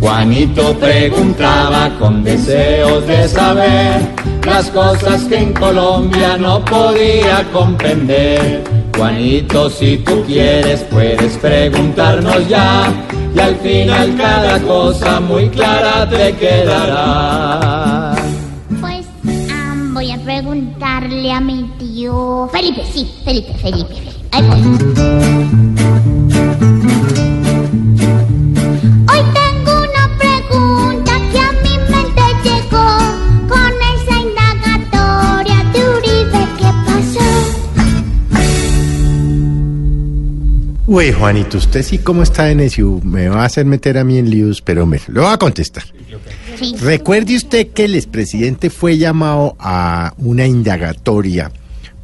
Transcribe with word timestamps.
Juanito 0.00 0.74
preguntaba 0.78 1.90
con 1.98 2.24
deseos 2.24 3.06
de 3.06 3.28
saber 3.28 4.00
las 4.46 4.70
cosas 4.70 5.22
que 5.24 5.36
en 5.36 5.52
Colombia 5.52 6.36
no 6.36 6.64
podía 6.64 7.44
comprender. 7.52 8.64
Juanito, 8.96 9.68
si 9.68 9.98
tú 9.98 10.24
quieres, 10.26 10.80
puedes 10.90 11.36
preguntarnos 11.38 12.48
ya. 12.48 12.92
Y 13.34 13.38
al 13.40 13.56
final 13.56 14.16
cada 14.16 14.60
cosa 14.60 15.20
muy 15.20 15.48
clara 15.48 16.08
te 16.08 16.34
quedará. 16.36 18.21
Voy 20.02 20.10
a 20.10 20.18
preguntarle 20.18 21.30
a 21.30 21.40
mi 21.40 21.62
tío 21.78 22.48
Felipe, 22.50 22.82
sí, 22.92 23.08
Felipe, 23.24 23.54
Felipe. 23.54 23.94
Felipe. 23.94 24.10
Ahí 24.32 24.42
voy. 24.42 24.58
Uy, 40.92 41.10
Juanito, 41.10 41.56
usted 41.56 41.82
sí 41.82 41.96
cómo 41.96 42.22
está 42.22 42.50
en 42.50 42.58
necio. 42.58 43.00
Me 43.02 43.26
va 43.30 43.44
a 43.44 43.46
hacer 43.46 43.64
meter 43.64 43.96
a 43.96 44.04
mí 44.04 44.18
en 44.18 44.28
líos, 44.28 44.60
pero 44.60 44.84
me 44.84 45.00
lo 45.06 45.22
va 45.22 45.32
a 45.32 45.38
contestar. 45.38 45.84
Sí. 46.58 46.76
Recuerde 46.78 47.34
usted 47.34 47.68
que 47.68 47.86
el 47.86 47.94
expresidente 47.94 48.68
fue 48.68 48.98
llamado 48.98 49.56
a 49.58 50.12
una 50.18 50.44
indagatoria 50.44 51.50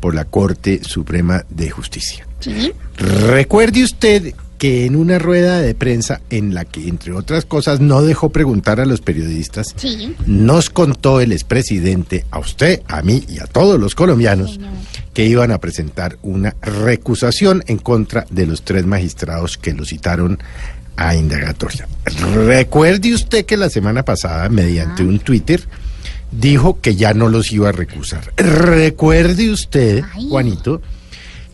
por 0.00 0.14
la 0.14 0.24
Corte 0.24 0.82
Suprema 0.84 1.44
de 1.50 1.68
Justicia. 1.68 2.26
Sí. 2.40 2.72
Recuerde 2.96 3.84
usted 3.84 4.32
que 4.58 4.84
en 4.86 4.96
una 4.96 5.18
rueda 5.20 5.60
de 5.60 5.74
prensa 5.74 6.20
en 6.30 6.52
la 6.52 6.64
que, 6.64 6.88
entre 6.88 7.12
otras 7.12 7.44
cosas, 7.44 7.78
no 7.80 8.02
dejó 8.02 8.30
preguntar 8.30 8.80
a 8.80 8.86
los 8.86 9.00
periodistas, 9.00 9.72
Sí. 9.76 10.14
nos 10.26 10.68
contó 10.68 11.20
el 11.20 11.30
expresidente 11.32 12.24
a 12.32 12.40
usted, 12.40 12.82
a 12.88 13.02
mí 13.02 13.22
y 13.28 13.38
a 13.38 13.46
todos 13.46 13.78
los 13.78 13.94
colombianos 13.94 14.58
que 15.14 15.24
iban 15.26 15.52
a 15.52 15.58
presentar 15.58 16.18
una 16.22 16.56
recusación 16.60 17.62
en 17.68 17.78
contra 17.78 18.26
de 18.30 18.46
los 18.46 18.62
tres 18.62 18.84
magistrados 18.84 19.58
que 19.58 19.72
lo 19.74 19.84
citaron 19.84 20.38
a 20.96 21.14
indagatoria. 21.14 21.86
Recuerde 22.44 23.14
usted 23.14 23.46
que 23.46 23.56
la 23.56 23.70
semana 23.70 24.04
pasada, 24.04 24.48
mediante 24.48 25.04
un 25.04 25.20
Twitter, 25.20 25.62
dijo 26.32 26.80
que 26.80 26.96
ya 26.96 27.14
no 27.14 27.28
los 27.28 27.52
iba 27.52 27.68
a 27.68 27.72
recusar. 27.72 28.32
Recuerde 28.36 29.50
usted, 29.50 30.02
Ay. 30.14 30.26
Juanito, 30.28 30.82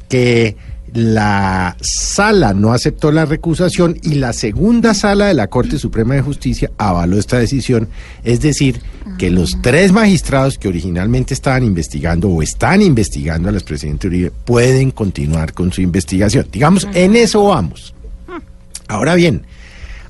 que 0.08 0.56
la 0.94 1.76
sala 1.80 2.54
no 2.54 2.72
aceptó 2.72 3.10
la 3.10 3.24
recusación 3.24 3.98
y 4.02 4.14
la 4.14 4.32
segunda 4.32 4.94
sala 4.94 5.26
de 5.26 5.34
la 5.34 5.48
Corte 5.48 5.76
Suprema 5.76 6.14
de 6.14 6.22
Justicia 6.22 6.70
avaló 6.78 7.18
esta 7.18 7.36
decisión, 7.36 7.88
es 8.22 8.40
decir, 8.40 8.80
que 9.18 9.28
los 9.30 9.60
tres 9.60 9.90
magistrados 9.90 10.56
que 10.56 10.68
originalmente 10.68 11.34
estaban 11.34 11.64
investigando 11.64 12.28
o 12.28 12.42
están 12.42 12.80
investigando 12.80 13.48
al 13.48 13.56
expresidente 13.56 14.06
Uribe 14.06 14.30
pueden 14.30 14.92
continuar 14.92 15.52
con 15.52 15.72
su 15.72 15.82
investigación. 15.82 16.46
Digamos, 16.52 16.86
en 16.94 17.16
eso 17.16 17.42
vamos. 17.44 17.92
Ahora 18.86 19.16
bien, 19.16 19.46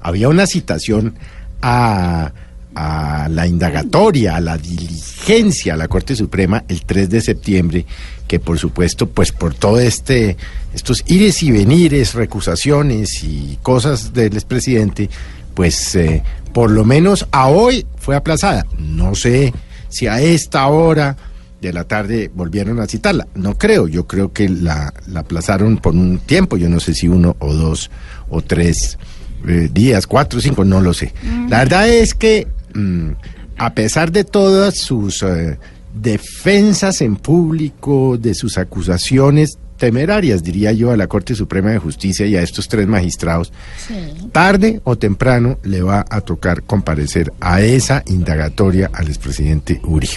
había 0.02 0.28
una 0.28 0.46
citación 0.46 1.14
a, 1.62 2.34
a 2.74 3.28
la 3.30 3.46
indagatoria, 3.46 4.36
a 4.36 4.40
la 4.40 4.58
diligencia 4.58 5.74
a 5.74 5.76
la 5.76 5.88
Corte 5.88 6.16
Suprema 6.16 6.64
el 6.68 6.84
3 6.84 7.08
de 7.08 7.20
septiembre, 7.20 7.86
que 8.26 8.38
por 8.38 8.58
supuesto, 8.58 9.08
pues 9.08 9.32
por 9.32 9.54
todo 9.54 9.80
este, 9.80 10.36
estos 10.74 11.02
ires 11.06 11.42
y 11.42 11.50
venires, 11.50 12.14
recusaciones 12.14 13.22
y 13.24 13.58
cosas 13.62 14.12
del 14.12 14.34
expresidente, 14.34 15.08
pues 15.54 15.94
eh, 15.94 16.22
por 16.52 16.70
lo 16.70 16.84
menos 16.84 17.26
a 17.30 17.48
hoy 17.48 17.86
fue 17.96 18.16
aplazada. 18.16 18.66
No 18.78 19.14
sé 19.14 19.52
si 19.88 20.06
a 20.06 20.20
esta 20.20 20.66
hora 20.66 21.16
de 21.60 21.72
la 21.72 21.84
tarde 21.84 22.30
volvieron 22.34 22.80
a 22.80 22.86
citarla. 22.86 23.26
No 23.34 23.56
creo, 23.56 23.88
yo 23.88 24.06
creo 24.06 24.32
que 24.32 24.48
la, 24.48 24.92
la 25.06 25.20
aplazaron 25.20 25.78
por 25.78 25.94
un 25.94 26.18
tiempo, 26.18 26.56
yo 26.56 26.68
no 26.68 26.80
sé 26.80 26.94
si 26.94 27.08
uno 27.08 27.36
o 27.38 27.54
dos 27.54 27.90
o 28.28 28.42
tres 28.42 28.98
eh, 29.46 29.68
días, 29.72 30.06
cuatro, 30.06 30.40
cinco, 30.40 30.64
no 30.64 30.80
lo 30.80 30.92
sé. 30.92 31.12
La 31.48 31.58
verdad 31.58 31.88
es 31.88 32.14
que 32.14 32.46
mm, 32.74 33.10
a 33.58 33.74
pesar 33.74 34.10
de 34.12 34.24
todas 34.24 34.76
sus 34.78 35.22
eh, 35.22 35.58
defensas 35.94 37.00
en 37.00 37.16
público, 37.16 38.18
de 38.18 38.34
sus 38.34 38.58
acusaciones 38.58 39.58
temerarias, 39.76 40.42
diría 40.42 40.72
yo, 40.72 40.92
a 40.92 40.96
la 40.96 41.08
Corte 41.08 41.34
Suprema 41.34 41.70
de 41.70 41.78
Justicia 41.78 42.26
y 42.26 42.36
a 42.36 42.42
estos 42.42 42.68
tres 42.68 42.86
magistrados, 42.86 43.52
Sí. 43.86 43.94
tarde 44.32 44.80
o 44.84 44.96
temprano 44.96 45.58
le 45.62 45.82
va 45.82 46.04
a 46.08 46.20
tocar 46.20 46.62
comparecer 46.62 47.32
a 47.40 47.60
esa 47.60 48.02
indagatoria 48.06 48.90
al 48.92 49.08
expresidente 49.08 49.80
Uribe. 49.84 50.12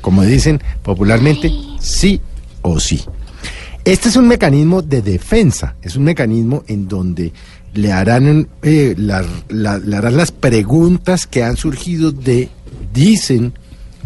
Como 0.00 0.22
dicen 0.22 0.60
popularmente, 0.82 1.50
sí 1.80 2.20
o 2.62 2.78
sí. 2.80 3.02
Este 3.90 4.08
es 4.08 4.14
un 4.14 4.28
mecanismo 4.28 4.82
de 4.82 5.02
defensa, 5.02 5.74
es 5.82 5.96
un 5.96 6.04
mecanismo 6.04 6.62
en 6.68 6.86
donde 6.86 7.32
le 7.74 7.90
harán, 7.90 8.46
eh, 8.62 8.94
le 8.96 9.96
harán 9.96 10.16
las 10.16 10.30
preguntas 10.30 11.26
que 11.26 11.42
han 11.42 11.56
surgido 11.56 12.12
de, 12.12 12.50
dicen, 12.94 13.52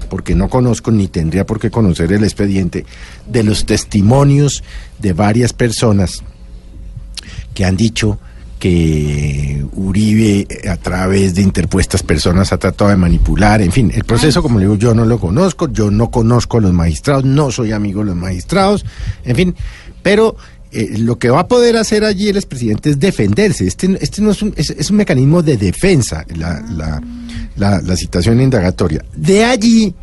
porque 0.09 0.35
no 0.35 0.49
conozco 0.49 0.91
ni 0.91 1.09
tendría 1.09 1.45
por 1.45 1.61
qué 1.61 1.71
conocer 1.71 2.11
el 2.15 2.25
expediente, 2.25 2.87
de 3.29 3.43
los 3.43 3.67
testimonios 3.67 4.65
de 5.01 5.13
varias 5.13 5.53
personas 5.53 6.23
que 7.53 7.67
han 7.67 7.77
dicho 7.77 8.19
que 8.65 9.63
Uribe 9.75 10.47
eh, 10.49 10.71
a 10.71 10.79
través 10.79 11.35
de 11.35 11.43
interpuestas 11.43 12.03
personas 12.03 12.51
ha 12.51 12.57
tratado 12.57 12.89
de 12.89 12.97
manipular, 12.97 13.61
en 13.61 13.71
fin, 13.71 13.93
el 13.95 14.05
proceso, 14.05 14.41
como 14.41 14.59
le 14.59 14.65
digo, 14.65 14.77
yo 14.77 14.95
no 14.95 15.05
lo 15.05 15.19
conozco, 15.19 15.71
yo 15.71 15.91
no 15.91 16.11
conozco 16.11 16.57
a 16.57 16.61
los 16.63 16.73
magistrados, 16.73 17.27
no 17.27 17.51
soy 17.51 17.73
amigo 17.73 18.01
de 18.01 18.07
los 18.07 18.17
magistrados, 18.17 18.87
en 19.23 19.37
fin, 19.37 19.55
pero 20.03 20.37
eh, 20.73 20.97
lo 20.97 21.19
que 21.19 21.29
va 21.29 21.41
a 21.41 21.47
poder 21.47 21.77
hacer 21.77 22.05
allí 22.05 22.31
el 22.31 22.37
expresidente 22.37 22.89
es 22.89 22.99
defenderse, 22.99 23.67
este, 23.67 23.99
este 24.01 24.23
no 24.23 24.31
es 24.31 24.41
un, 24.41 24.55
es, 24.57 24.71
es 24.71 24.91
un 24.91 24.97
mecanismo 24.97 25.43
de 25.43 25.59
defensa, 25.59 26.25
la, 26.35 26.65
la, 26.71 27.03
la, 27.57 27.83
la 27.83 27.97
citación 27.97 28.41
indagatoria. 28.41 29.05
De 29.15 29.45
allí, 29.45 29.95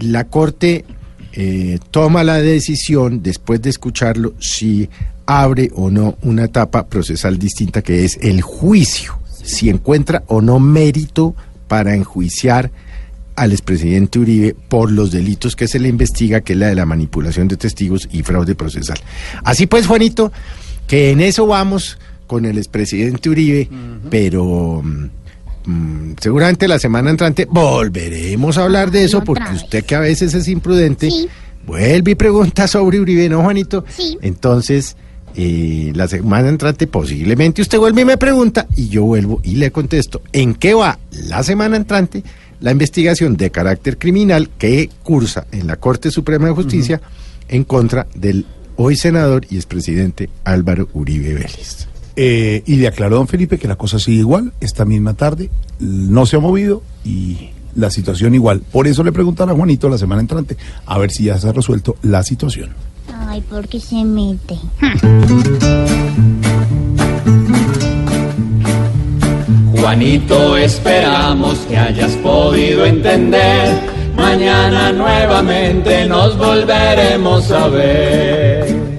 la 0.00 0.24
Corte 0.24 0.84
eh, 1.32 1.78
toma 1.92 2.24
la 2.24 2.42
decisión, 2.42 3.22
después 3.22 3.62
de 3.62 3.70
escucharlo, 3.70 4.34
si 4.40 4.90
abre 5.26 5.70
o 5.74 5.90
no 5.90 6.16
una 6.22 6.44
etapa 6.44 6.86
procesal 6.86 7.38
distinta 7.38 7.82
que 7.82 8.04
es 8.04 8.18
el 8.20 8.42
juicio, 8.42 9.18
si 9.42 9.68
encuentra 9.68 10.22
o 10.26 10.40
no 10.40 10.58
mérito 10.58 11.34
para 11.68 11.94
enjuiciar 11.94 12.70
al 13.36 13.52
expresidente 13.52 14.18
Uribe 14.18 14.54
por 14.68 14.92
los 14.92 15.10
delitos 15.10 15.56
que 15.56 15.66
se 15.66 15.80
le 15.80 15.88
investiga, 15.88 16.40
que 16.42 16.52
es 16.52 16.58
la 16.58 16.68
de 16.68 16.76
la 16.76 16.86
manipulación 16.86 17.48
de 17.48 17.56
testigos 17.56 18.08
y 18.12 18.22
fraude 18.22 18.54
procesal. 18.54 18.98
Así 19.42 19.66
pues, 19.66 19.86
Juanito, 19.86 20.30
que 20.86 21.10
en 21.10 21.20
eso 21.20 21.46
vamos 21.46 21.98
con 22.26 22.44
el 22.44 22.58
expresidente 22.58 23.28
Uribe, 23.28 23.68
pero 24.08 24.82
mm, 24.84 25.70
mm, 25.70 26.16
seguramente 26.20 26.68
la 26.68 26.78
semana 26.78 27.10
entrante 27.10 27.46
volveremos 27.50 28.56
a 28.56 28.64
hablar 28.64 28.90
de 28.90 29.04
eso, 29.04 29.24
porque 29.24 29.52
usted 29.52 29.84
que 29.84 29.94
a 29.94 30.00
veces 30.00 30.32
es 30.34 30.46
imprudente, 30.48 31.10
Sí. 31.10 31.28
vuelve 31.66 32.12
y 32.12 32.14
pregunta 32.14 32.68
sobre 32.68 33.00
Uribe, 33.00 33.28
¿no, 33.28 33.42
Juanito? 33.42 33.84
Sí. 33.88 34.16
Entonces, 34.22 34.96
eh, 35.36 35.92
la 35.94 36.06
semana 36.08 36.48
entrante 36.48 36.86
posiblemente 36.86 37.62
usted 37.62 37.78
vuelve 37.78 38.02
y 38.02 38.04
me 38.04 38.16
pregunta 38.16 38.66
y 38.76 38.88
yo 38.88 39.04
vuelvo 39.04 39.40
y 39.42 39.56
le 39.56 39.72
contesto 39.72 40.22
en 40.32 40.54
qué 40.54 40.74
va 40.74 40.98
la 41.10 41.42
semana 41.42 41.76
entrante 41.76 42.22
la 42.60 42.70
investigación 42.70 43.36
de 43.36 43.50
carácter 43.50 43.98
criminal 43.98 44.48
que 44.58 44.90
cursa 45.02 45.46
en 45.52 45.66
la 45.66 45.76
Corte 45.76 46.10
Suprema 46.10 46.46
de 46.46 46.54
Justicia 46.54 47.00
en 47.48 47.64
contra 47.64 48.06
del 48.14 48.46
hoy 48.76 48.96
senador 48.96 49.46
y 49.50 49.56
expresidente 49.56 50.30
Álvaro 50.44 50.88
Uribe 50.94 51.34
Vélez. 51.34 51.88
Eh, 52.16 52.62
y 52.64 52.76
le 52.76 52.86
aclaró 52.86 53.16
don 53.16 53.28
Felipe 53.28 53.58
que 53.58 53.68
la 53.68 53.76
cosa 53.76 53.98
sigue 53.98 54.18
igual, 54.18 54.52
esta 54.60 54.84
misma 54.84 55.14
tarde, 55.14 55.50
no 55.80 56.26
se 56.26 56.36
ha 56.36 56.40
movido 56.40 56.82
y 57.04 57.50
la 57.74 57.90
situación 57.90 58.34
igual. 58.34 58.60
Por 58.60 58.86
eso 58.86 59.02
le 59.02 59.12
preguntará 59.12 59.52
a 59.52 59.56
Juanito 59.56 59.88
la 59.88 59.98
semana 59.98 60.20
entrante, 60.20 60.56
a 60.86 60.98
ver 60.98 61.10
si 61.10 61.24
ya 61.24 61.38
se 61.38 61.48
ha 61.48 61.52
resuelto 61.52 61.96
la 62.02 62.22
situación. 62.22 62.70
Ay, 63.34 63.40
¿por 63.40 63.66
se 63.80 64.04
mete? 64.04 64.56
Juanito, 69.76 70.56
esperamos 70.56 71.58
que 71.68 71.76
hayas 71.76 72.12
podido 72.18 72.86
entender. 72.86 73.90
Mañana 74.16 74.92
nuevamente 74.92 76.06
nos 76.06 76.38
volveremos 76.38 77.50
a 77.50 77.66
ver. 77.66 78.93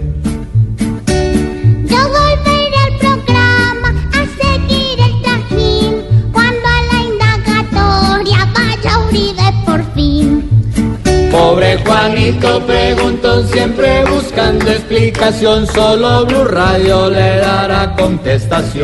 Pobre 11.56 11.78
Juanito 11.86 12.62
preguntó 12.68 13.36
indignación, 13.40 13.48
siempre 13.48 14.04
buscando 14.12 14.72
explicación, 14.72 15.66
solo 15.66 16.26
Blue 16.26 16.44
Radio 16.44 17.10
le 17.10 17.38
dará 17.38 17.96
contestación. 17.96 18.84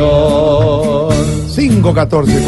514. 1.54 2.46